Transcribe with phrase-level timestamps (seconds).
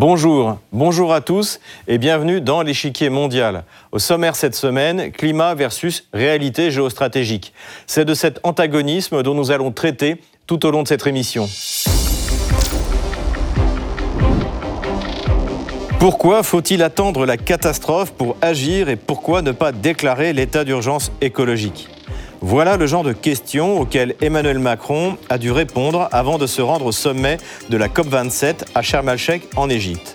[0.00, 3.64] Bonjour, bonjour à tous et bienvenue dans l'échiquier mondial.
[3.92, 7.52] Au sommaire cette semaine, climat versus réalité géostratégique.
[7.86, 10.16] C'est de cet antagonisme dont nous allons traiter
[10.46, 11.46] tout au long de cette émission.
[15.98, 21.90] Pourquoi faut-il attendre la catastrophe pour agir et pourquoi ne pas déclarer l'état d'urgence écologique?
[22.40, 26.86] Voilà le genre de questions auxquelles Emmanuel Macron a dû répondre avant de se rendre
[26.86, 27.36] au sommet
[27.68, 30.14] de la COP27 à Sharm el-Sheikh en Égypte.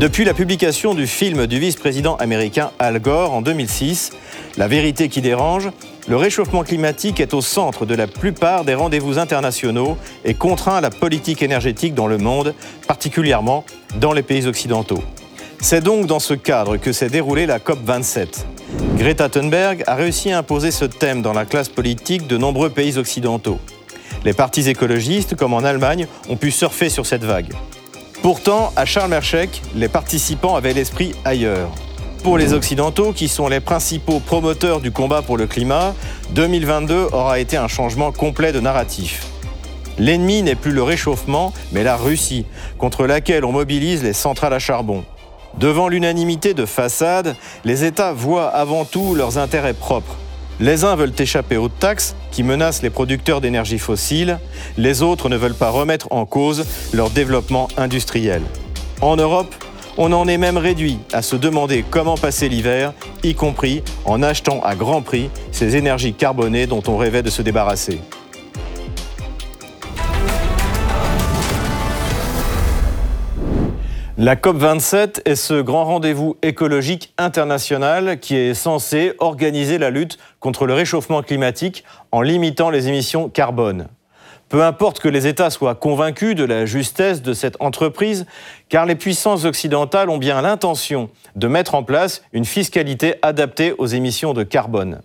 [0.00, 4.12] Depuis la publication du film du vice-président américain Al Gore en 2006,
[4.58, 5.70] La vérité qui dérange,
[6.08, 10.88] le réchauffement climatique est au centre de la plupart des rendez-vous internationaux et contraint la
[10.88, 12.54] politique énergétique dans le monde,
[12.88, 13.64] particulièrement
[14.00, 15.02] dans les pays occidentaux.
[15.60, 18.44] C'est donc dans ce cadre que s'est déroulée la COP27.
[18.96, 22.98] Greta Thunberg a réussi à imposer ce thème dans la classe politique de nombreux pays
[22.98, 23.58] occidentaux.
[24.24, 27.52] Les partis écologistes, comme en Allemagne, ont pu surfer sur cette vague.
[28.22, 31.70] Pourtant, à Charles el les participants avaient l'esprit ailleurs.
[32.22, 35.94] Pour les Occidentaux, qui sont les principaux promoteurs du combat pour le climat,
[36.30, 39.26] 2022 aura été un changement complet de narratif.
[39.98, 42.44] L'ennemi n'est plus le réchauffement, mais la Russie,
[42.78, 45.04] contre laquelle on mobilise les centrales à charbon.
[45.58, 50.16] Devant l'unanimité de façade, les États voient avant tout leurs intérêts propres.
[50.60, 54.38] Les uns veulent échapper aux taxes qui menacent les producteurs d'énergie fossile,
[54.76, 58.42] les autres ne veulent pas remettre en cause leur développement industriel.
[59.00, 59.54] En Europe,
[59.96, 64.60] on en est même réduit à se demander comment passer l'hiver, y compris en achetant
[64.62, 68.00] à grand prix ces énergies carbonées dont on rêvait de se débarrasser.
[74.18, 80.64] La COP27 est ce grand rendez-vous écologique international qui est censé organiser la lutte contre
[80.64, 83.88] le réchauffement climatique en limitant les émissions carbone.
[84.48, 88.24] Peu importe que les États soient convaincus de la justesse de cette entreprise,
[88.70, 93.86] car les puissances occidentales ont bien l'intention de mettre en place une fiscalité adaptée aux
[93.86, 95.02] émissions de carbone.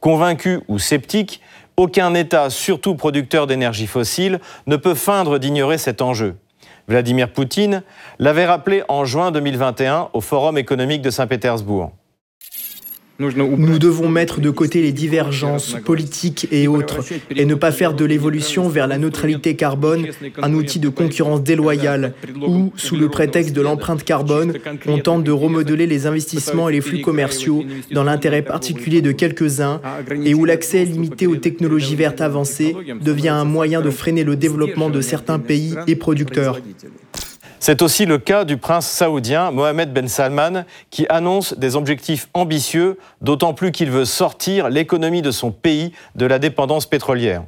[0.00, 1.40] Convaincus ou sceptiques,
[1.76, 6.34] aucun État, surtout producteur d'énergie fossile, ne peut feindre d'ignorer cet enjeu.
[6.90, 7.84] Vladimir Poutine
[8.18, 11.92] l'avait rappelé en juin 2021 au Forum économique de Saint-Pétersbourg.
[13.20, 17.00] Nous devons mettre de côté les divergences politiques et autres
[17.36, 20.06] et ne pas faire de l'évolution vers la neutralité carbone
[20.40, 24.54] un outil de concurrence déloyale où, sous le prétexte de l'empreinte carbone,
[24.86, 29.82] on tente de remodeler les investissements et les flux commerciaux dans l'intérêt particulier de quelques-uns
[30.24, 34.88] et où l'accès limité aux technologies vertes avancées devient un moyen de freiner le développement
[34.88, 36.58] de certains pays et producteurs.
[37.62, 42.96] C'est aussi le cas du prince saoudien Mohamed Ben Salman qui annonce des objectifs ambitieux,
[43.20, 47.42] d'autant plus qu'il veut sortir l'économie de son pays de la dépendance pétrolière.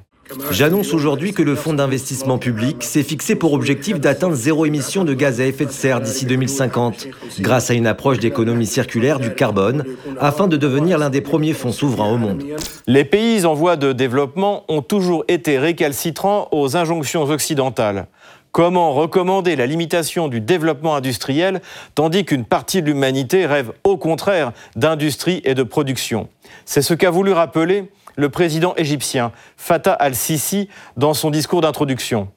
[0.50, 5.14] J'annonce aujourd'hui que le Fonds d'investissement public s'est fixé pour objectif d'atteindre zéro émission de
[5.14, 7.08] gaz à effet de serre d'ici 2050,
[7.40, 9.84] grâce à une approche d'économie circulaire du carbone,
[10.20, 12.44] afin de devenir l'un des premiers fonds souverains au monde.
[12.86, 18.06] Les pays en voie de développement ont toujours été récalcitrants aux injonctions occidentales.
[18.52, 21.62] Comment recommander la limitation du développement industriel
[21.94, 26.28] tandis qu'une partie de l'humanité rêve au contraire d'industrie et de production?
[26.66, 30.68] C'est ce qu'a voulu rappeler le président égyptien Fattah al-Sisi
[30.98, 32.28] dans son discours d'introduction.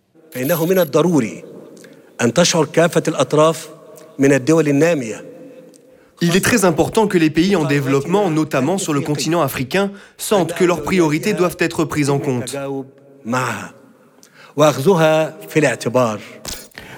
[6.21, 10.53] Il est très important que les pays en développement, notamment sur le continent africain, sentent
[10.53, 12.55] que leurs priorités doivent être prises en compte.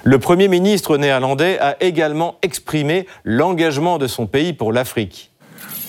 [0.03, 5.31] Le Premier ministre néerlandais a également exprimé l'engagement de son pays pour l'Afrique.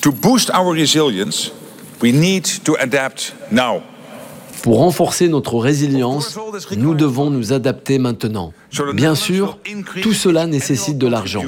[0.01, 1.51] To boost our resilience,
[2.01, 3.81] we need to adapt now.
[4.63, 6.37] Pour renforcer notre résilience,
[6.75, 8.53] nous devons nous adapter maintenant.
[8.93, 9.57] Bien sûr,
[10.01, 11.43] tout cela nécessite de l'argent.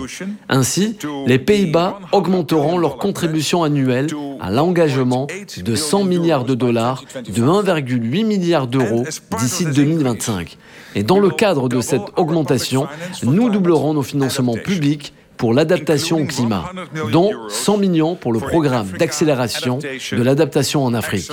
[0.49, 4.07] Ainsi, les Pays-Bas augmenteront leur contribution annuelle
[4.39, 5.27] à l'engagement
[5.57, 9.03] de 100 milliards de dollars de 1,8 milliard d'euros
[9.39, 10.57] d'ici 2025.
[10.95, 12.87] Et dans le cadre de cette augmentation,
[13.23, 16.71] nous doublerons nos financements publics pour l'adaptation au climat,
[17.11, 21.31] dont 100 millions pour le programme d'accélération de l'adaptation en Afrique.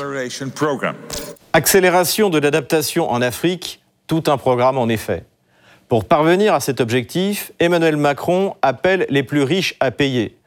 [1.59, 5.25] Accélération de l'adaptation en Afrique, tout un programme en effet.
[5.89, 10.39] Pour parvenir à cet objectif, Emmanuel Macron appelle les plus riches à payer.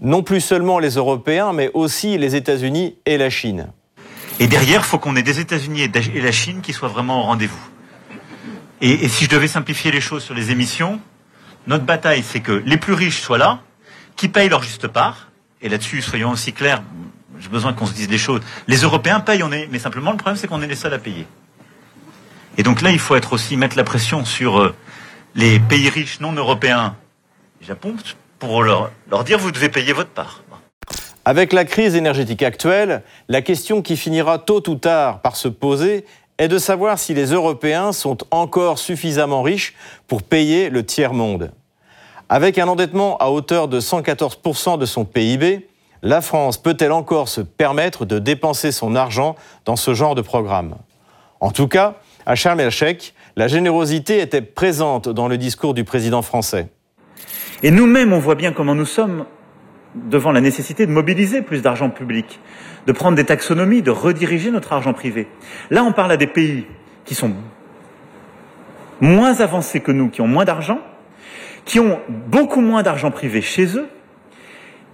[0.00, 3.72] Non plus seulement les Européens, mais aussi les États-Unis et la Chine.
[4.38, 7.22] Et derrière, il faut qu'on ait des États-Unis et la Chine qui soient vraiment au
[7.24, 7.68] rendez-vous.
[8.80, 11.00] Et, et si je devais simplifier les choses sur les émissions,
[11.66, 13.58] notre bataille, c'est que les plus riches soient là,
[14.14, 15.32] qui payent leur juste part.
[15.60, 16.84] Et là-dessus, soyons aussi clairs,
[17.42, 18.40] j'ai besoin qu'on se dise des choses.
[18.68, 20.98] Les Européens payent, on est, mais simplement le problème, c'est qu'on est les seuls à
[20.98, 21.26] payer.
[22.56, 24.74] Et donc là, il faut être aussi mettre la pression sur euh,
[25.34, 26.94] les pays riches non européens,
[27.60, 27.96] Japon,
[28.38, 30.42] pour leur, leur dire vous devez payer votre part.
[31.24, 36.04] Avec la crise énergétique actuelle, la question qui finira tôt ou tard par se poser
[36.38, 39.74] est de savoir si les Européens sont encore suffisamment riches
[40.06, 41.52] pour payer le tiers-monde.
[42.28, 45.68] Avec un endettement à hauteur de 114% de son PIB,
[46.02, 50.74] la France peut-elle encore se permettre de dépenser son argent dans ce genre de programme?
[51.40, 51.94] En tout cas,
[52.26, 52.70] à Charles el
[53.34, 56.68] la générosité était présente dans le discours du président français.
[57.62, 59.24] Et nous-mêmes, on voit bien comment nous sommes
[59.94, 62.40] devant la nécessité de mobiliser plus d'argent public,
[62.86, 65.28] de prendre des taxonomies, de rediriger notre argent privé.
[65.70, 66.66] Là, on parle à des pays
[67.04, 67.32] qui sont
[69.00, 70.78] moins avancés que nous, qui ont moins d'argent,
[71.64, 73.88] qui ont beaucoup moins d'argent privé chez eux,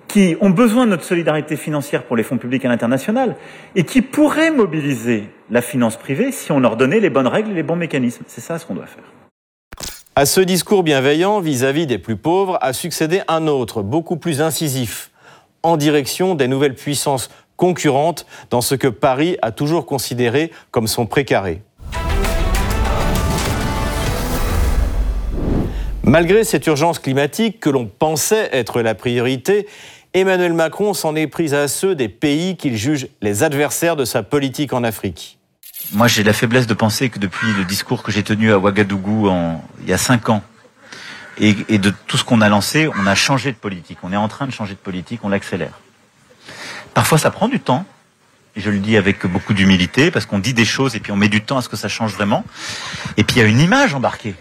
[0.08, 3.36] qui ont besoin de notre solidarité financière pour les fonds publics à l'international,
[3.76, 7.54] et qui pourraient mobiliser la finance privée si on leur donnait les bonnes règles et
[7.54, 8.24] les bons mécanismes.
[8.26, 9.04] C'est ça ce qu'on doit faire.
[10.16, 15.10] À ce discours bienveillant vis-à-vis des plus pauvres a succédé un autre, beaucoup plus incisif,
[15.62, 21.06] en direction des nouvelles puissances concurrentes dans ce que Paris a toujours considéré comme son
[21.06, 21.62] précaré.
[26.08, 29.66] Malgré cette urgence climatique que l'on pensait être la priorité,
[30.14, 34.22] Emmanuel Macron s'en est pris à ceux des pays qu'il juge les adversaires de sa
[34.22, 35.38] politique en Afrique.
[35.92, 39.30] Moi, j'ai la faiblesse de penser que depuis le discours que j'ai tenu à Ouagadougou
[39.82, 40.42] il y a cinq ans,
[41.40, 43.98] et, et de tout ce qu'on a lancé, on a changé de politique.
[44.02, 45.78] On est en train de changer de politique, on l'accélère.
[46.94, 47.84] Parfois, ça prend du temps.
[48.56, 51.16] Et je le dis avec beaucoup d'humilité, parce qu'on dit des choses et puis on
[51.16, 52.44] met du temps à ce que ça change vraiment.
[53.16, 54.34] Et puis il y a une image embarquée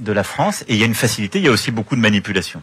[0.00, 2.00] de la France et il y a une facilité, il y a aussi beaucoup de
[2.00, 2.60] manipulation.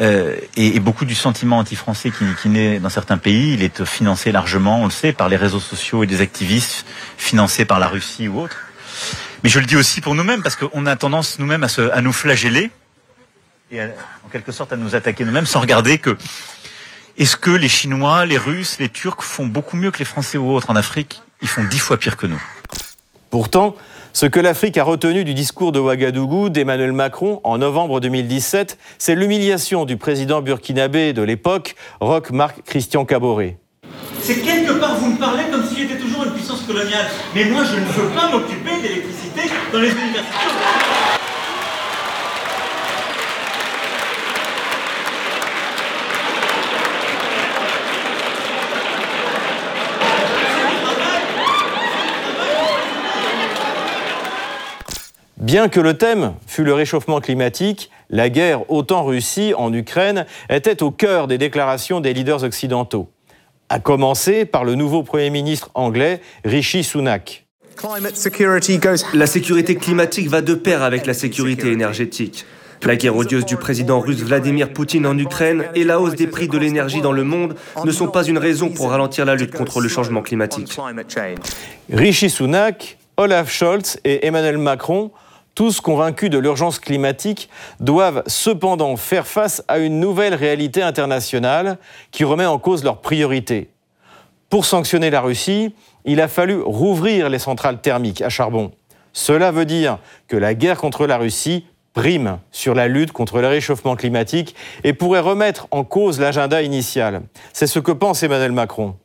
[0.00, 2.10] Euh, et, beaucoup du sentiment anti-français
[2.40, 5.60] qui, naît dans certains pays, il est financé largement, on le sait, par les réseaux
[5.60, 6.86] sociaux et des activistes
[7.18, 8.58] financés par la Russie ou autres.
[9.44, 12.12] Mais je le dis aussi pour nous-mêmes, parce qu'on a tendance nous-mêmes à, à, nous
[12.12, 12.70] flageller
[13.70, 16.16] et en quelque sorte à nous attaquer nous-mêmes sans regarder que
[17.18, 20.50] est-ce que les Chinois, les Russes, les Turcs font beaucoup mieux que les Français ou
[20.52, 21.22] autres en Afrique?
[21.42, 22.42] Ils font dix fois pire que nous.
[23.30, 23.76] Pourtant,
[24.12, 29.14] ce que l'Afrique a retenu du discours de Ouagadougou d'Emmanuel Macron en novembre 2017, c'est
[29.14, 33.58] l'humiliation du président burkinabé de l'époque, Roch Marc Christian Caboret.
[34.20, 37.06] C'est quelque part, vous me parlez comme si j'étais toujours une puissance coloniale.
[37.34, 39.42] Mais moi, je ne veux pas m'occuper d'électricité
[39.72, 40.71] dans les universités.
[55.52, 60.82] Bien que le thème fût le réchauffement climatique, la guerre autant Russie en Ukraine était
[60.82, 63.10] au cœur des déclarations des leaders occidentaux,
[63.68, 67.44] à commencer par le nouveau Premier ministre anglais Rishi Sunak.
[69.12, 72.46] La sécurité climatique va de pair avec la sécurité énergétique.
[72.82, 76.48] La guerre odieuse du président russe Vladimir Poutine en Ukraine et la hausse des prix
[76.48, 79.82] de l'énergie dans le monde ne sont pas une raison pour ralentir la lutte contre
[79.82, 80.78] le changement climatique.
[81.92, 85.10] Rishi Sunak, Olaf Scholz et Emmanuel Macron
[85.54, 87.48] tous convaincus de l'urgence climatique,
[87.80, 91.78] doivent cependant faire face à une nouvelle réalité internationale
[92.10, 93.70] qui remet en cause leurs priorités.
[94.48, 98.72] Pour sanctionner la Russie, il a fallu rouvrir les centrales thermiques à charbon.
[99.12, 103.48] Cela veut dire que la guerre contre la Russie prime sur la lutte contre le
[103.48, 104.54] réchauffement climatique
[104.84, 107.22] et pourrait remettre en cause l'agenda initial.
[107.52, 108.96] C'est ce que pense Emmanuel Macron.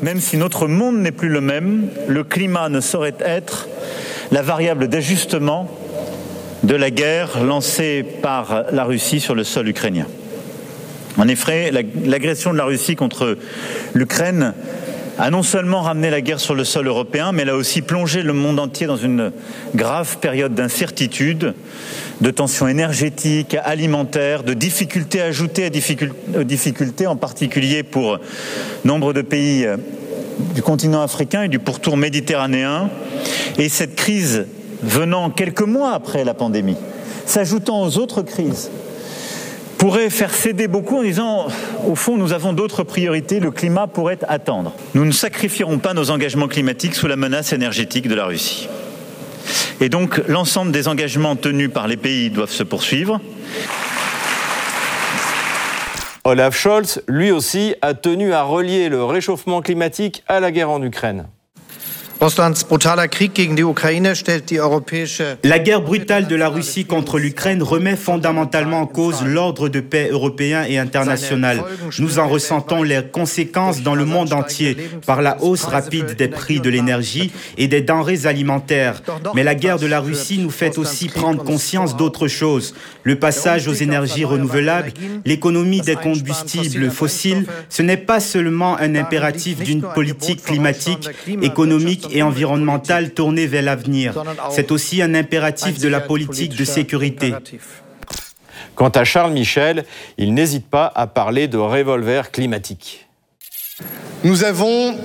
[0.00, 3.68] Même si notre monde n'est plus le même, le climat ne saurait être
[4.30, 5.68] la variable d'ajustement
[6.62, 10.06] de la guerre lancée par la Russie sur le sol ukrainien.
[11.16, 11.72] En effet,
[12.04, 13.36] l'agression de la Russie contre
[13.94, 14.54] l'Ukraine
[15.18, 18.22] a non seulement ramené la guerre sur le sol européen, mais elle a aussi plongé
[18.22, 19.32] le monde entier dans une
[19.74, 21.54] grave période d'incertitude,
[22.20, 25.70] de tensions énergétiques, alimentaires, de difficultés ajoutées à
[26.44, 28.20] difficultés, en particulier pour
[28.84, 29.66] nombre de pays
[30.54, 32.88] du continent africain et du pourtour méditerranéen.
[33.58, 34.46] Et cette crise
[34.82, 36.76] venant quelques mois après la pandémie,
[37.26, 38.70] s'ajoutant aux autres crises,
[39.78, 41.46] pourrait faire céder beaucoup en disant,
[41.86, 44.72] au fond, nous avons d'autres priorités, le climat pourrait attendre.
[44.94, 48.68] Nous ne sacrifierons pas nos engagements climatiques sous la menace énergétique de la Russie.
[49.80, 53.20] Et donc, l'ensemble des engagements tenus par les pays doivent se poursuivre.
[56.24, 60.82] Olaf Scholz, lui aussi, a tenu à relier le réchauffement climatique à la guerre en
[60.82, 61.26] Ukraine.
[65.44, 70.08] La guerre brutale de la Russie contre l'Ukraine remet fondamentalement en cause l'ordre de paix
[70.10, 71.62] européen et international.
[72.00, 76.58] Nous en ressentons les conséquences dans le monde entier par la hausse rapide des prix
[76.58, 79.00] de l'énergie et des denrées alimentaires.
[79.36, 82.74] Mais la guerre de la Russie nous fait aussi prendre conscience d'autre chose.
[83.04, 84.92] Le passage aux énergies renouvelables,
[85.24, 91.08] l'économie des combustibles fossiles, ce n'est pas seulement un impératif d'une politique climatique,
[91.42, 94.14] économique et environnementale tournée vers l'avenir.
[94.50, 97.34] C'est aussi un impératif de la politique de sécurité.
[98.74, 99.84] Quant à Charles Michel,
[100.18, 103.08] il n'hésite pas à parler de revolver climatique.
[104.24, 104.96] Nous avons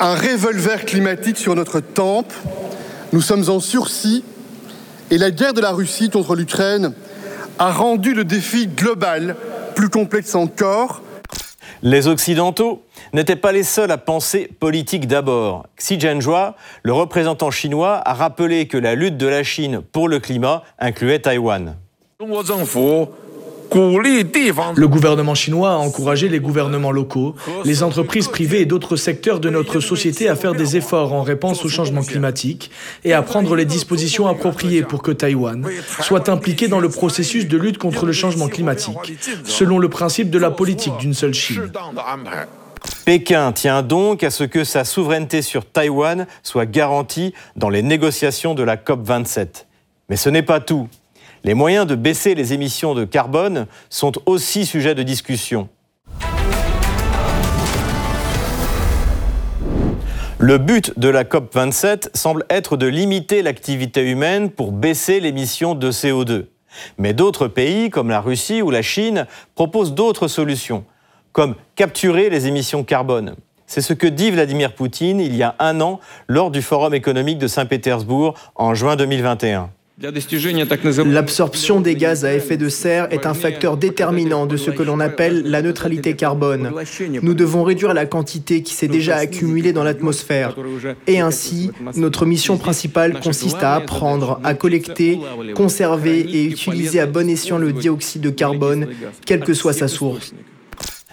[0.00, 2.32] un revolver climatique sur notre tempe.
[3.12, 4.24] Nous sommes en sursis
[5.10, 6.94] et la guerre de la Russie contre l'Ukraine
[7.58, 9.36] a rendu le défi global
[9.74, 11.02] plus complexe encore.
[11.84, 15.66] Les Occidentaux n'étaient pas les seuls à penser politique d'abord.
[15.76, 16.52] Xi Jinping,
[16.84, 21.18] le représentant chinois, a rappelé que la lutte de la Chine pour le climat incluait
[21.18, 21.76] Taïwan.
[23.74, 29.50] Le gouvernement chinois a encouragé les gouvernements locaux, les entreprises privées et d'autres secteurs de
[29.50, 32.70] notre société à faire des efforts en réponse au changement climatique
[33.04, 35.66] et à prendre les dispositions appropriées pour que Taïwan
[36.00, 40.38] soit impliqué dans le processus de lutte contre le changement climatique, selon le principe de
[40.38, 41.70] la politique d'une seule Chine.
[43.04, 48.54] Pékin tient donc à ce que sa souveraineté sur Taïwan soit garantie dans les négociations
[48.54, 49.66] de la COP27.
[50.08, 50.88] Mais ce n'est pas tout.
[51.44, 55.68] Les moyens de baisser les émissions de carbone sont aussi sujets de discussion.
[60.38, 65.90] Le but de la COP27 semble être de limiter l'activité humaine pour baisser l'émission de
[65.90, 66.46] CO2.
[66.98, 70.84] Mais d'autres pays, comme la Russie ou la Chine, proposent d'autres solutions,
[71.32, 73.34] comme capturer les émissions carbone.
[73.66, 77.38] C'est ce que dit Vladimir Poutine il y a un an lors du Forum économique
[77.38, 79.70] de Saint-Pétersbourg en juin 2021.
[80.02, 84.98] L'absorption des gaz à effet de serre est un facteur déterminant de ce que l'on
[84.98, 86.72] appelle la neutralité carbone.
[87.22, 90.56] Nous devons réduire la quantité qui s'est déjà accumulée dans l'atmosphère.
[91.06, 95.20] Et ainsi, notre mission principale consiste à apprendre à collecter,
[95.54, 98.88] conserver et utiliser à bon escient le dioxyde de carbone,
[99.24, 100.34] quelle que soit sa source.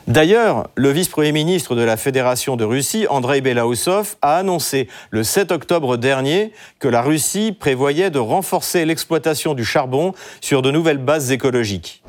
[0.09, 5.51] D'ailleurs, le vice-premier ministre de la Fédération de Russie, Andrei Belaousov, a annoncé le 7
[5.51, 11.31] octobre dernier que la Russie prévoyait de renforcer l'exploitation du charbon sur de nouvelles bases
[11.31, 12.01] écologiques.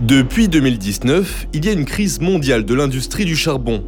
[0.00, 3.84] Depuis 2019, il y a une crise mondiale de l'industrie du charbon.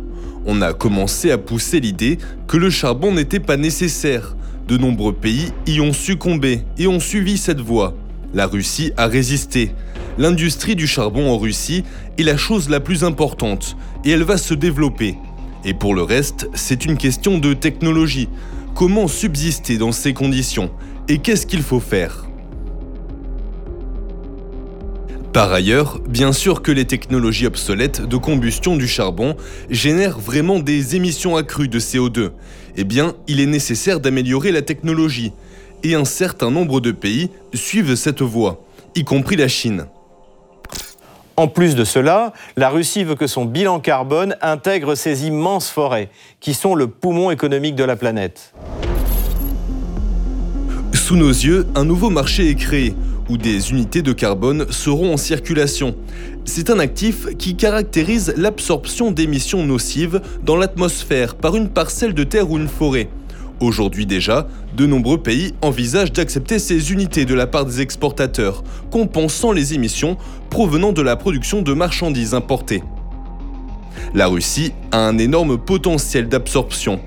[0.46, 4.36] On a commencé à pousser l'idée que le charbon n'était pas nécessaire.
[4.68, 7.92] De nombreux pays y ont succombé et ont suivi cette voie.
[8.34, 9.72] La Russie a résisté.
[10.16, 11.84] L'industrie du charbon en Russie
[12.18, 15.16] est la chose la plus importante et elle va se développer.
[15.64, 18.28] Et pour le reste, c'est une question de technologie.
[18.74, 20.70] Comment subsister dans ces conditions
[21.08, 22.26] Et qu'est-ce qu'il faut faire?
[25.32, 29.34] Par ailleurs, bien sûr que les technologies obsolètes de combustion du charbon
[29.70, 32.32] génèrent vraiment des émissions accrues de CO2.
[32.76, 35.32] Eh bien, il est nécessaire d'améliorer la technologie
[35.82, 39.86] et un certain nombre de pays suivent cette voie, y compris la Chine.
[41.36, 46.10] En plus de cela, la Russie veut que son bilan carbone intègre ces immenses forêts,
[46.40, 48.52] qui sont le poumon économique de la planète.
[50.92, 52.94] Sous nos yeux, un nouveau marché est créé,
[53.28, 55.94] où des unités de carbone seront en circulation.
[56.44, 62.50] C'est un actif qui caractérise l'absorption d'émissions nocives dans l'atmosphère par une parcelle de terre
[62.50, 63.08] ou une forêt.
[63.62, 69.52] Aujourd'hui déjà, de nombreux pays envisagent d'accepter ces unités de la part des exportateurs, compensant
[69.52, 70.16] les émissions
[70.50, 72.82] provenant de la production de marchandises importées.
[74.14, 76.98] La Russie a un énorme potentiel d'absorption.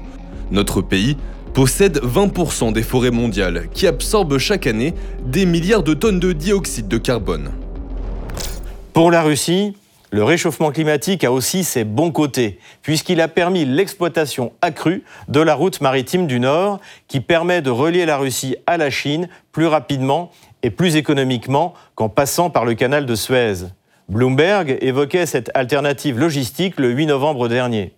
[0.50, 1.17] Notre pays
[1.53, 4.93] possède 20% des forêts mondiales qui absorbent chaque année
[5.25, 7.51] des milliards de tonnes de dioxyde de carbone.
[8.93, 9.75] Pour la Russie,
[10.12, 15.55] le réchauffement climatique a aussi ses bons côtés, puisqu'il a permis l'exploitation accrue de la
[15.55, 20.31] route maritime du Nord, qui permet de relier la Russie à la Chine plus rapidement
[20.63, 23.65] et plus économiquement qu'en passant par le canal de Suez.
[24.09, 27.93] Bloomberg évoquait cette alternative logistique le 8 novembre dernier.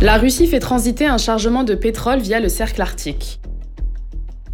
[0.00, 3.40] La Russie fait transiter un chargement de pétrole via le cercle arctique.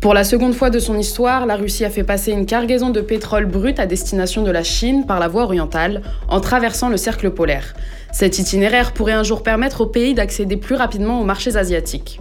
[0.00, 3.02] Pour la seconde fois de son histoire, la Russie a fait passer une cargaison de
[3.02, 7.30] pétrole brut à destination de la Chine par la voie orientale, en traversant le cercle
[7.30, 7.75] polaire.
[8.11, 12.19] Cet itinéraire pourrait un jour permettre au pays d'accéder plus rapidement aux marchés asiatiques.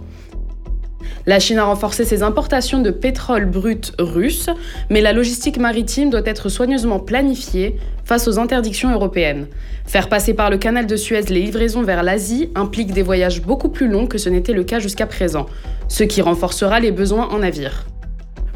[1.26, 4.48] La Chine a renforcé ses importations de pétrole brut russe,
[4.88, 9.46] mais la logistique maritime doit être soigneusement planifiée face aux interdictions européennes.
[9.86, 13.68] Faire passer par le canal de Suez les livraisons vers l'Asie implique des voyages beaucoup
[13.68, 15.46] plus longs que ce n'était le cas jusqu'à présent,
[15.88, 17.84] ce qui renforcera les besoins en navires.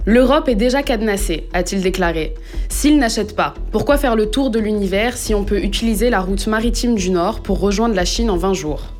[0.06, 2.34] L'Europe est déjà cadenassée, a-t-il déclaré.
[2.68, 6.46] S'il n'achète pas, pourquoi faire le tour de l'univers si on peut utiliser la route
[6.46, 8.93] maritime du Nord pour rejoindre la Chine en 20 jours?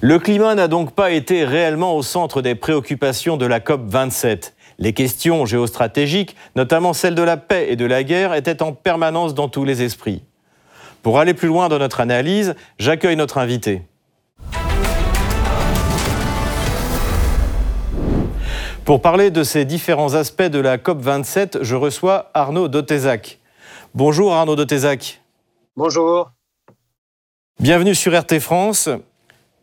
[0.00, 4.54] Le climat n'a donc pas été réellement au centre des préoccupations de la COP 27.
[4.78, 9.34] Les questions géostratégiques, notamment celles de la paix et de la guerre, étaient en permanence
[9.34, 10.22] dans tous les esprits.
[11.02, 13.82] Pour aller plus loin dans notre analyse, j'accueille notre invité.
[18.84, 23.38] Pour parler de ces différents aspects de la COP27, je reçois Arnaud Dotézac.
[23.94, 25.22] Bonjour Arnaud Dotézac.
[25.76, 26.32] Bonjour.
[27.60, 28.90] Bienvenue sur RT France.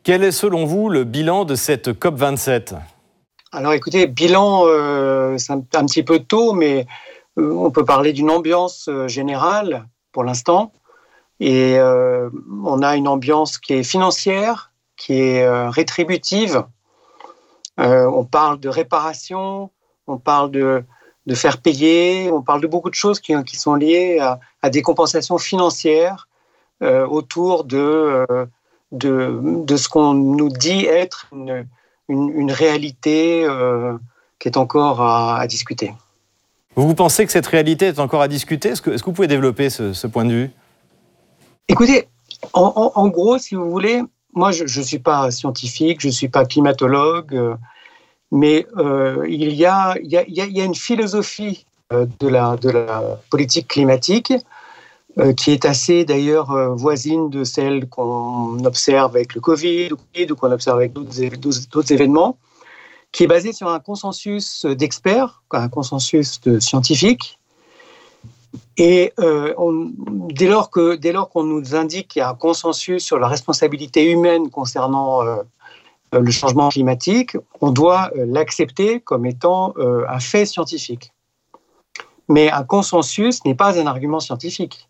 [0.04, 2.76] Quel est selon vous le bilan de cette COP27?
[3.52, 6.88] Alors écoutez, bilan, euh, c'est un, petit peu tôt, mais
[7.38, 10.72] euh, on peut parler d'une ambiance euh, générale pour l'instant.
[11.40, 16.64] Et on a une ambiance qui est financière, qui est rétributive,
[17.80, 19.72] on parle de réparation,
[20.06, 20.84] on parle de,
[21.34, 26.28] faire payer, on parle de beaucoup de choses qui, sont liées à, des compensations financières
[26.80, 28.46] autour euh,
[28.92, 31.28] de, de, ce qu'on nous dit être
[32.10, 33.48] une, réalité
[34.40, 35.94] qui est encore à, discuter.
[36.76, 38.70] Vous, pensez que cette réalité est encore à discuter?
[38.70, 40.52] Est-ce que, vous pouvez développer ce, point de vue?
[41.68, 42.08] Écoutez,
[42.54, 44.02] en, gros, si vous voulez,
[44.34, 47.56] moi, je ne suis pas scientifique, je ne suis pas climatologue, euh,
[48.32, 52.28] mais euh, il, y a, il, y a, il, y a, une philosophie euh, de
[52.28, 54.34] la, de la politique climatique
[55.36, 60.78] qui est assez d'ailleurs voisine de celle qu'on observe avec le Covid ou qu'on observe
[60.78, 62.38] avec d'autres événements,
[63.12, 67.40] qui est basée sur un consensus d'experts, un consensus de scientifiques,
[68.78, 69.54] et euh,
[70.34, 75.24] dès lors qu'on nous indique qu'il y a un consensus sur la responsabilité humaine concernant
[75.24, 75.38] euh,
[76.14, 81.14] euh, le changement climatique, on doit l'accepter comme étant un fait scientifique.
[82.28, 84.88] Mais un consensus n'est pas un argument scientifique.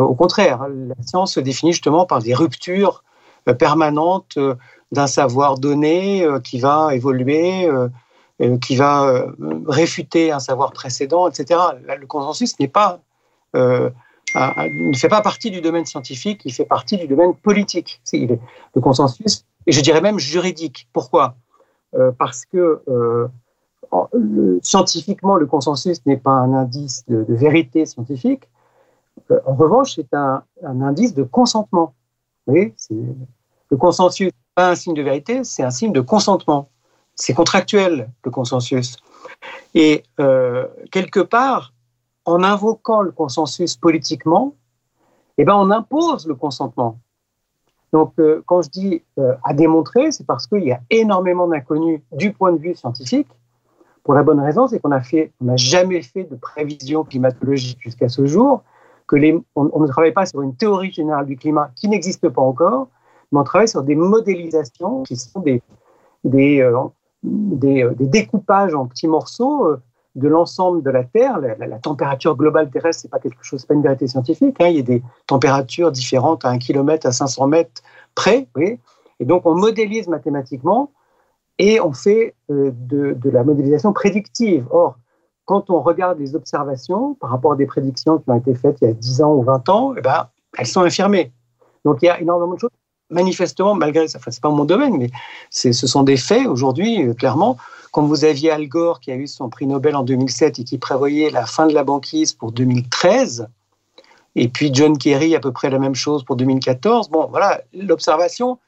[0.00, 3.04] Au contraire, la science se définit justement par des ruptures
[3.58, 4.38] permanentes
[4.92, 7.68] d'un savoir donné qui va évoluer,
[8.60, 9.24] qui va
[9.66, 11.60] réfuter un savoir précédent, etc.
[12.00, 13.00] Le consensus n'est pas
[13.54, 13.90] euh,
[14.34, 18.02] ne fait pas partie du domaine scientifique, il fait partie du domaine politique.
[18.12, 20.88] Le consensus, et je dirais même juridique.
[20.92, 21.36] Pourquoi?
[21.94, 23.28] Euh, Parce que euh,
[24.62, 28.48] scientifiquement, le consensus n'est pas un indice de, vérité scientifique.
[29.44, 31.94] En revanche, c'est un, indice de consentement.
[32.46, 36.70] le consensus n'est pas un signe de vérité, c'est un signe de consentement.
[37.14, 38.96] C'est contractuel, le consensus.
[39.74, 40.04] Et
[40.90, 41.72] quelque part,
[42.26, 44.54] en invoquant le consensus politiquement,
[45.38, 46.98] eh ben, on impose le consentement.
[47.92, 52.00] Donc, euh, quand je dis euh, à démontrer, c'est parce qu'il y a énormément d'inconnus
[52.12, 53.28] du point de vue scientifique.
[54.02, 58.62] Pour la bonne raison, c'est qu'on n'a jamais fait de prévision climatologique jusqu'à ce jour.
[59.06, 59.16] Que
[59.54, 62.88] on, ne travaille pas sur une théorie générale du climat qui n'existe pas encore,
[63.30, 66.88] mais on travaille sur des modélisations qui sont des, euh,
[67.22, 69.76] des découpages en petits morceaux
[70.16, 71.38] de l'ensemble de la Terre.
[71.38, 74.56] La, température globale terrestre, c'est pas quelque chose, pas une vérité scientifique.
[74.60, 74.68] Hein.
[74.68, 77.82] Il y a des températures différentes à 1 km, à 500 mètres
[78.14, 78.48] près.
[79.20, 80.90] Et donc, on modélise mathématiquement
[81.58, 84.66] et on fait euh, de, la modélisation prédictive.
[84.70, 84.96] Or,
[85.46, 88.88] quand on regarde les observations par rapport à des prédictions qui ont été faites il
[88.88, 90.28] y a 10 ans ou 20 ans, eh ben,
[90.58, 91.32] elles sont infirmées.
[91.84, 92.70] Donc, il y a énormément de choses.
[93.10, 95.10] Manifestement, malgré ça, enfin, c'est pas mon domaine, mais
[95.50, 97.56] ce sont des faits aujourd'hui, euh, clairement.
[97.92, 100.76] Quand vous aviez Al Gore qui a eu son prix Nobel en 2007 et qui
[100.78, 103.46] prévoyait la fin de la banquise pour 2013,
[104.34, 108.58] et puis John Kerry à peu près la même chose pour 2014, bon voilà, l'observation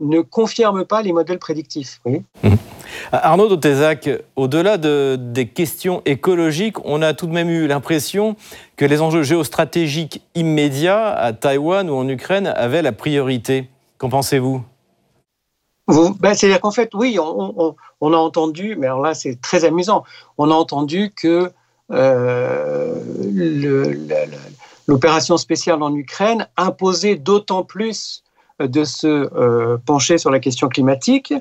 [0.00, 2.00] ne confirme pas les modèles prédictifs.
[2.04, 2.18] Mmh.
[3.12, 8.36] Arnaud Dotézac, au-delà de, des questions écologiques, on a tout de même eu l'impression
[8.76, 13.68] que les enjeux géostratégiques immédiats à Taïwan ou en Ukraine avaient la priorité.
[13.98, 14.62] Qu'en pensez-vous?
[15.86, 20.04] Ben, C'est-à-dire qu'en fait, oui, on, a entendu, mais alors là, c'est très amusant,
[20.38, 21.52] on a entendu que
[21.92, 22.94] euh,
[24.88, 28.23] l'opération spéciale en Ukraine imposait d'autant plus
[28.60, 31.34] de se euh, pencher sur la question climatique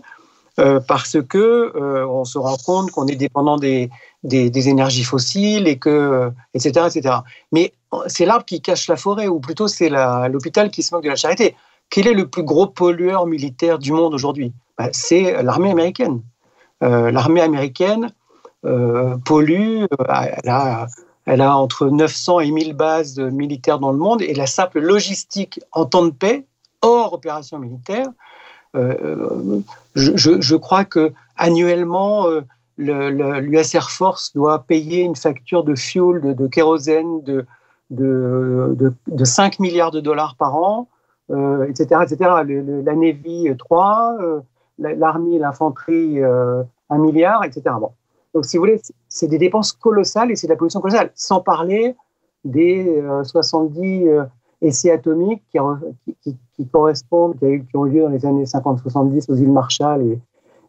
[0.60, 3.90] euh, parce que on se rend compte qu'on est dépendant des,
[4.24, 7.16] des, énergies fossiles et que etc etc.
[7.52, 7.74] Mais
[8.08, 11.16] c'est l'arbre qui cache la forêt ou plutôt c'est l'hôpital qui se moque de la
[11.16, 11.56] charité.
[11.90, 14.54] Quel est le plus gros pollueur militaire du monde aujourd'hui?
[14.78, 16.22] Bah, C'est l'armée américaine.
[16.82, 18.12] l'armée américaine
[19.26, 20.88] pollue, elle a,
[21.26, 25.60] elle a entre 900 et 1000 bases militaires dans le monde et la simple logistique
[25.72, 26.46] en temps de paix,
[26.84, 28.08] hors opération militaire,
[28.76, 32.28] je, je, crois que annuellement,
[32.78, 37.46] l'US Air Force doit payer une facture de fuel, de, kérosène, de,
[37.90, 40.88] de, de, 5 milliards de dollars par an,
[41.32, 42.02] euh, etc.
[42.04, 42.32] etc.
[42.46, 44.40] la Navy, 3, euh,
[44.78, 47.62] l'armée, l'infanterie, 1 euh, milliard, etc.
[47.80, 47.92] Bon.
[48.34, 51.40] Donc, si vous voulez, c'est des dépenses colossales et c'est de la pollution colossale, sans
[51.40, 51.96] parler
[52.44, 54.10] des 70
[54.64, 55.60] essais atomiques qui,
[56.06, 60.18] qui, qui qui, qui, ont eu lieu dans les années 50-70 aux îles Marshall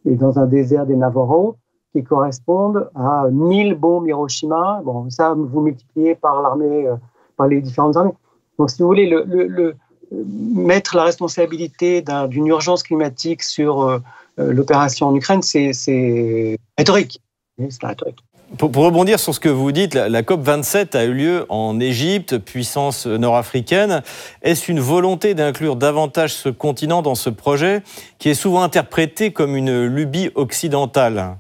[0.04, 1.56] et, dans un désert des Navarro
[1.92, 4.82] qui correspondent à 1000 bombes Hiroshima.
[4.84, 6.96] Bon, ça, vous multipliez par l'armée, euh,
[7.36, 8.12] par les différentes armées.
[8.58, 9.76] Donc, si vous voulez, le, le,
[10.10, 13.98] mettre la responsabilité d'une urgence climatique sur euh,
[14.38, 17.22] euh, l'opération en Ukraine, c'est rhétorique.
[17.58, 18.24] C'est rhétorique.
[18.58, 23.06] Pour, rebondir sur ce que vous dites, la, COP27 a eu lieu en Égypte, puissance
[23.06, 24.02] nord-africaine.
[24.42, 27.82] Est-ce une volonté d'inclure davantage ce continent dans ce projet
[28.18, 31.38] qui est souvent interprété comme une lubie occidentale?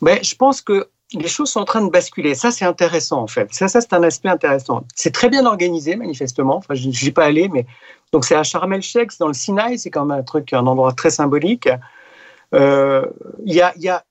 [0.00, 2.34] Mais je pense que les choses sont en train de basculer.
[2.34, 3.52] Ça, c'est intéressant, en fait.
[3.52, 4.84] Ça, c'est un aspect intéressant.
[4.94, 6.56] C'est très bien organisé, manifestement.
[6.56, 7.66] Enfin, je n'y pas allé, mais
[8.12, 9.78] donc c'est à Sharm el-Sheikh, dans le Sinaï.
[9.78, 11.68] C'est quand même un truc, un endroit très symbolique.
[12.54, 13.06] Euh,
[13.44, 14.04] il y, a, y, a,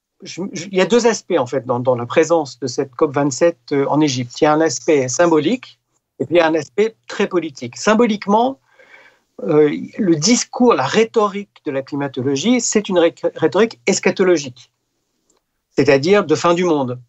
[0.72, 4.40] y, a, deux aspects, en fait, dans, la présence de cette COP27 euh, en Égypte.
[4.42, 5.80] Il y a un aspect symbolique
[6.20, 7.78] et puis il y a un aspect très politique.
[7.78, 8.60] Symboliquement,
[9.44, 14.72] euh, le discours, la rhétorique de la climatologie, c'est une rhétorique eschatologique
[15.72, 17.00] c'est-à-dire de fin du monde,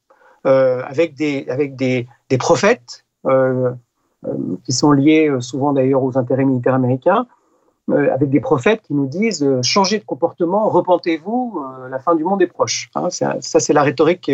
[0.46, 2.06] euh, avec, des, avec des,
[2.38, 3.04] prophètes
[4.64, 7.26] qui sont liés souvent d'ailleurs aux intérêts militaires américains,
[7.92, 12.46] avec des prophètes qui nous disent changez de comportement, repentez-vous, la fin du monde est
[12.46, 12.90] proche.
[12.94, 14.30] Hein, ça, c'est la rhétorique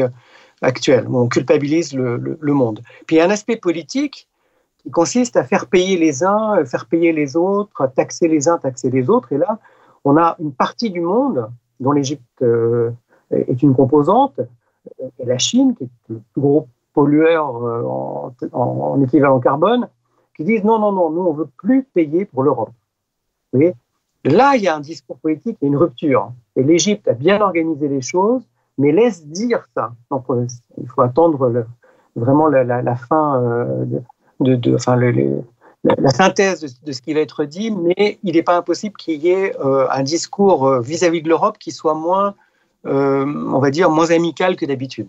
[0.62, 2.80] actuelle, où on culpabilise le, monde.
[3.06, 4.28] Puis il y a un aspect politique
[4.82, 8.90] qui consiste à faire payer les uns, faire payer les autres, taxer les uns, taxer
[8.90, 9.32] les autres.
[9.32, 9.58] Et là,
[10.04, 11.48] on a une partie du monde,
[11.80, 12.44] dont l'Égypte
[13.30, 14.40] est une composante,
[15.18, 19.88] et la Chine, qui est le plus gros pollueur euh, en, en, équivalent carbone,
[20.36, 22.72] qui disent non, non, non, nous, on ne veut plus payer pour l'Europe.
[23.52, 26.32] Là, il y a un discours politique et une rupture.
[26.56, 28.42] Et l'Égypte a bien organisé les choses,
[28.76, 29.92] mais laisse dire ça.
[30.12, 30.46] Euh,
[30.80, 31.66] il faut attendre
[32.16, 33.84] vraiment la, fin euh,
[34.40, 38.96] de, enfin, la synthèse de, ce qui va être dit, mais il n'est pas impossible
[38.96, 42.34] qu'il y ait un discours vis-à-vis -vis de l'Europe qui soit moins
[42.86, 45.08] euh, on va dire, moins amicale que d'habitude.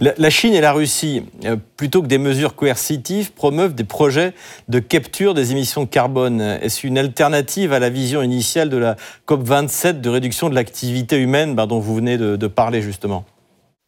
[0.00, 4.34] La Chine et la Russie, euh, plutôt que des mesures coercitives, promeuvent des projets
[4.68, 6.40] de capture des émissions de carbone.
[6.40, 11.54] Est-ce une alternative à la vision initiale de la COP27 de réduction de l'activité humaine
[11.54, 13.24] bah, dont vous venez de, parler justement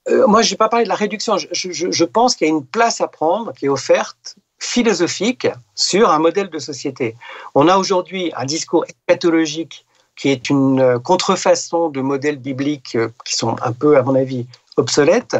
[0.08, 1.36] euh, Moi, je n'ai pas parlé de la réduction.
[1.38, 6.18] Je, pense qu'il y a une place à prendre qui est offerte philosophique sur un
[6.18, 7.14] modèle de société.
[7.54, 9.84] On a aujourd'hui un discours pathologique
[10.16, 14.46] qui est une euh, contrefaçon de modèles bibliques qui sont un peu, à mon avis,
[14.76, 15.36] obsolètes.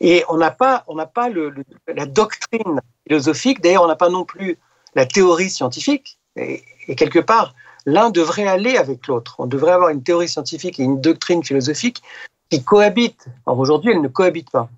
[0.00, 3.60] Et on n'a pas, on n'a pas la doctrine philosophique.
[3.60, 4.58] D'ailleurs, on n'a pas non plus
[4.94, 6.18] la théorie scientifique.
[6.36, 6.62] Et,
[6.96, 7.54] quelque part,
[7.86, 9.36] l'un devrait aller avec l'autre.
[9.38, 12.02] On devrait avoir une théorie scientifique et une doctrine philosophique
[12.48, 13.26] qui cohabitent.
[13.46, 14.68] Or, aujourd'hui, elles ne cohabitent pas.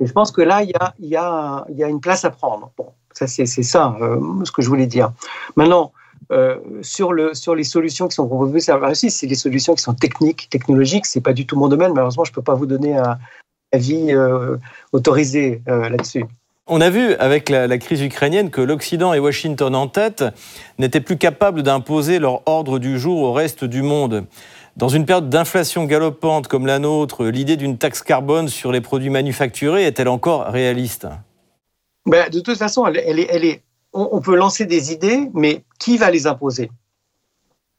[0.00, 0.72] Et je pense que là, il
[1.06, 2.72] y a, une place à prendre.
[2.76, 5.12] Bon, ça, c'est, ça, euh, ce que je voulais dire.
[5.54, 5.92] Maintenant,
[6.32, 8.60] euh, sur, le, sur les solutions qui sont proposées
[8.94, 11.06] c'est des solutions qui sont techniques, technologiques.
[11.06, 11.92] C'est pas du tout mon domaine.
[11.92, 13.18] Malheureusement, je peux pas vous donner un
[13.72, 14.56] avis euh,
[14.92, 16.24] autorisé euh, là-dessus.
[16.68, 20.24] On a vu avec la, crise ukrainienne que l'Occident et Washington en tête
[20.78, 24.26] n'étaient plus capables d'imposer leur ordre du jour au reste du monde.
[24.76, 29.10] Dans une période d'inflation galopante comme la nôtre, l'idée d'une taxe carbone sur les produits
[29.10, 31.08] manufacturés est-elle encore réaliste?
[32.06, 35.64] Ben, De toute façon, elle, elle, est, elle, est, on, peut lancer des idées, mais
[35.78, 36.70] qui va les imposer?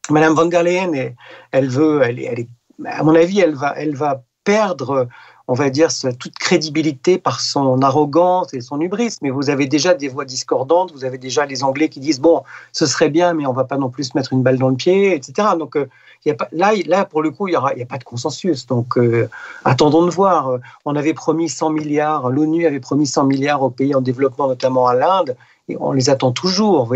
[0.10, 1.14] Madame von der Leyen,
[1.52, 2.46] elle veut, elle, elle,
[2.86, 5.08] à mon avis, elle va, elle va perdre,
[5.48, 9.18] on va dire, toute crédibilité par son arrogance et son hubris.
[9.22, 12.44] Mais vous avez déjà des voix discordantes, vous avez déjà les Anglais qui disent bon,
[12.72, 15.14] ce serait bien, mais on va pas non plus mettre une balle dans le pied,
[15.14, 15.50] etc.
[15.60, 15.88] Donc euh,
[16.26, 18.66] y a là, pour le coup, il n'y a pas de consensus.
[18.68, 19.30] Donc, euh,
[19.66, 20.60] attendons de voir.
[20.86, 24.88] On avait promis 100 milliards, l'ONU avait promis 100 milliards aux pays en développement, notamment
[24.88, 25.36] à l'Inde
[25.80, 26.96] on les attend toujours, vous.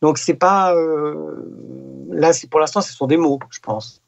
[0.00, 1.14] Donc c'est pas euh,
[2.10, 4.00] là, pour l'instant, ce sont des mots, je pense.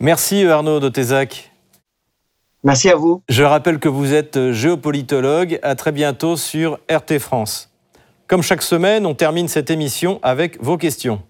[0.00, 1.53] Merci Arnaud de Tézac.
[2.64, 3.22] Merci à vous.
[3.28, 5.58] Je rappelle que vous êtes géopolitologue.
[5.62, 7.70] À très bientôt sur RT France.
[8.26, 11.20] Comme chaque semaine, on termine cette émission avec vos questions.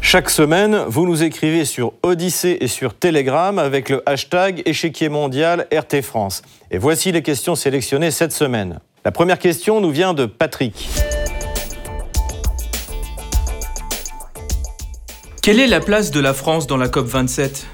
[0.00, 5.66] Chaque semaine, vous nous écrivez sur Odyssée et sur Telegram avec le hashtag échiquier mondial
[5.72, 6.42] RT France.
[6.70, 8.80] Et voici les questions sélectionnées cette semaine.
[9.04, 10.88] La première question nous vient de Patrick.
[15.44, 17.66] Quelle est la place de la France dans la COP27?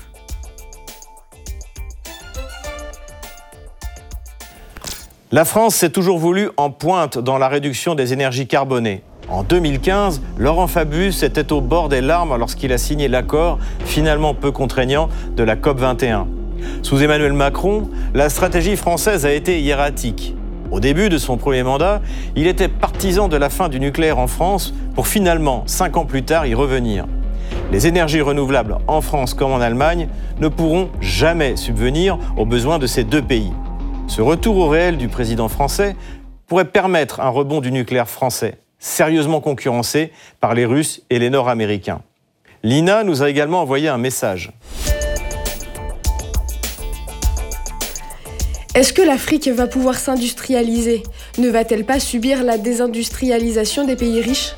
[5.31, 9.05] La France s'est toujours voulu en pointe dans la réduction des énergies carbonées.
[9.29, 14.51] En 2015, Laurent Fabius était au bord des larmes lorsqu'il a signé l'accord, finalement peu
[14.51, 16.27] contraignant, de la COP21.
[16.83, 20.35] Sous Emmanuel Macron, la stratégie française a été hiératique.
[20.73, 22.03] Au début de son premier mandat,
[22.35, 26.25] il était partisan de la fin du nucléaire en France pour finalement, cinq ans plus
[26.25, 27.07] tard, y revenir.
[27.73, 30.09] Les énergies renouvelables en France comme en Allemagne
[30.41, 33.53] ne pourront jamais subvenir aux besoins de ces deux pays.
[34.09, 35.95] Ce retour au réel du président français
[36.49, 42.03] pourrait permettre un rebond du nucléaire français, sérieusement concurrencé par les Russes et les Nord-Américains.
[42.65, 44.51] Lina nous a également envoyé un message.
[48.75, 51.05] Est-ce que l'Afrique va pouvoir s'industrialiser?
[51.39, 54.55] Ne va-t-elle pas subir la désindustrialisation des pays riches?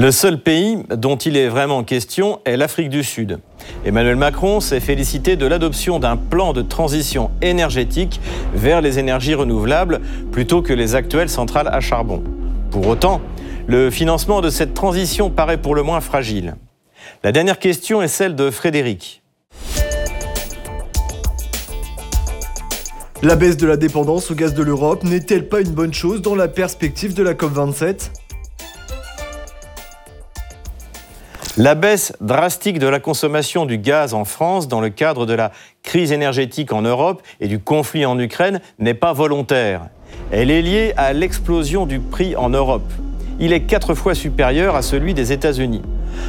[0.00, 3.38] Le seul pays dont il est vraiment question est l'Afrique du Sud.
[3.84, 8.18] Emmanuel Macron s'est félicité de l'adoption d'un plan de transition énergétique
[8.54, 10.00] vers les énergies renouvelables
[10.32, 12.22] plutôt que les actuelles centrales à charbon.
[12.70, 13.20] Pour autant,
[13.66, 16.54] le financement de cette transition paraît pour le moins fragile.
[17.22, 19.22] La dernière question est celle de Frédéric.
[23.22, 26.34] La baisse de la dépendance au gaz de l'Europe n'est-elle pas une bonne chose dans
[26.34, 28.12] la perspective de la COP27
[31.56, 35.50] La baisse drastique de la consommation du gaz en France dans le cadre de la
[35.82, 39.88] crise énergétique en Europe et du conflit en Ukraine n'est pas volontaire.
[40.30, 42.88] Elle est liée à l'explosion du prix en Europe.
[43.40, 45.82] Il est quatre fois supérieur à celui des États-Unis.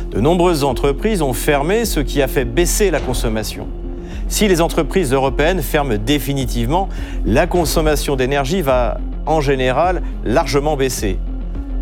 [0.10, 3.68] De nombreuses entreprises ont fermé, ce qui a fait baisser la consommation.
[4.28, 6.90] Si les entreprises européennes ferment définitivement,
[7.26, 11.20] la consommation d'énergie va en général largement baisser.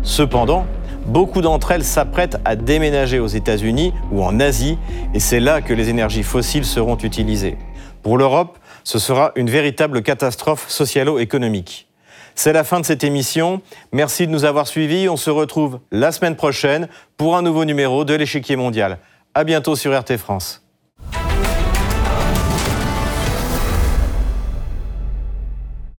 [0.02, 0.66] Cependant,
[1.10, 4.78] Beaucoup d'entre elles s'apprêtent à déménager aux États-Unis ou en Asie,
[5.12, 7.58] et c'est là que les énergies fossiles seront utilisées.
[8.04, 11.88] Pour l'Europe, ce sera une véritable catastrophe socialo-économique.
[12.36, 13.60] C'est la fin de cette émission.
[13.90, 15.08] Merci de nous avoir suivis.
[15.08, 18.98] On se retrouve la semaine prochaine pour un nouveau numéro de l'échiquier mondial.
[19.34, 20.59] À bientôt sur RT France.